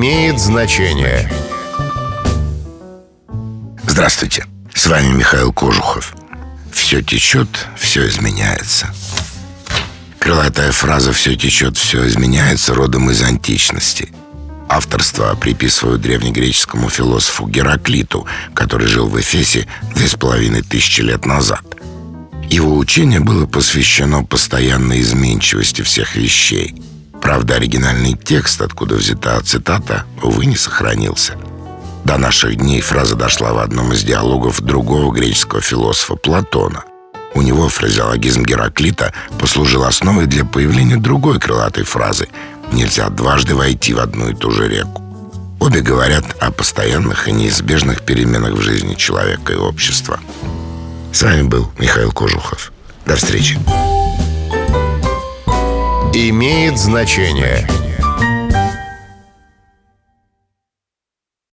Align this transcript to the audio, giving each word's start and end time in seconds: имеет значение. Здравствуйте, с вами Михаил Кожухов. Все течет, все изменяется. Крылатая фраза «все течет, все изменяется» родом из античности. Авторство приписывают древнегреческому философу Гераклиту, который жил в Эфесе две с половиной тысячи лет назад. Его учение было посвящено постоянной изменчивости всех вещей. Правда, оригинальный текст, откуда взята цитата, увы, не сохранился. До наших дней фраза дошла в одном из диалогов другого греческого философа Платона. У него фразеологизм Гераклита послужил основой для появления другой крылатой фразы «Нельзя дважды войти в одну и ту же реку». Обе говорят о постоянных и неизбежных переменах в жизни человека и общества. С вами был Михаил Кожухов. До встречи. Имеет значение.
имеет 0.00 0.40
значение. 0.40 1.30
Здравствуйте, 3.86 4.46
с 4.72 4.86
вами 4.86 5.12
Михаил 5.12 5.52
Кожухов. 5.52 6.14
Все 6.72 7.02
течет, 7.02 7.68
все 7.76 8.08
изменяется. 8.08 8.94
Крылатая 10.18 10.72
фраза 10.72 11.12
«все 11.12 11.36
течет, 11.36 11.76
все 11.76 12.06
изменяется» 12.06 12.72
родом 12.72 13.10
из 13.10 13.20
античности. 13.20 14.10
Авторство 14.70 15.34
приписывают 15.34 16.00
древнегреческому 16.00 16.88
философу 16.88 17.46
Гераклиту, 17.46 18.26
который 18.54 18.86
жил 18.86 19.06
в 19.06 19.20
Эфесе 19.20 19.68
две 19.94 20.08
с 20.08 20.14
половиной 20.14 20.62
тысячи 20.62 21.02
лет 21.02 21.26
назад. 21.26 21.62
Его 22.48 22.78
учение 22.78 23.20
было 23.20 23.44
посвящено 23.44 24.24
постоянной 24.24 25.02
изменчивости 25.02 25.82
всех 25.82 26.16
вещей. 26.16 26.74
Правда, 27.20 27.56
оригинальный 27.56 28.14
текст, 28.16 28.60
откуда 28.60 28.96
взята 28.96 29.40
цитата, 29.42 30.04
увы, 30.22 30.46
не 30.46 30.56
сохранился. 30.56 31.36
До 32.04 32.16
наших 32.16 32.56
дней 32.56 32.80
фраза 32.80 33.14
дошла 33.14 33.52
в 33.52 33.58
одном 33.58 33.92
из 33.92 34.02
диалогов 34.02 34.62
другого 34.62 35.12
греческого 35.12 35.60
философа 35.60 36.16
Платона. 36.16 36.84
У 37.34 37.42
него 37.42 37.68
фразеологизм 37.68 38.42
Гераклита 38.42 39.12
послужил 39.38 39.84
основой 39.84 40.26
для 40.26 40.44
появления 40.44 40.96
другой 40.96 41.38
крылатой 41.38 41.84
фразы 41.84 42.28
«Нельзя 42.72 43.08
дважды 43.10 43.54
войти 43.54 43.94
в 43.94 44.00
одну 44.00 44.30
и 44.30 44.34
ту 44.34 44.50
же 44.50 44.68
реку». 44.68 45.02
Обе 45.60 45.82
говорят 45.82 46.24
о 46.40 46.50
постоянных 46.50 47.28
и 47.28 47.32
неизбежных 47.32 48.02
переменах 48.02 48.54
в 48.54 48.62
жизни 48.62 48.94
человека 48.94 49.52
и 49.52 49.56
общества. 49.56 50.18
С 51.12 51.22
вами 51.22 51.42
был 51.42 51.70
Михаил 51.78 52.12
Кожухов. 52.12 52.72
До 53.04 53.14
встречи. 53.16 53.58
Имеет 56.30 56.78
значение. 56.78 57.66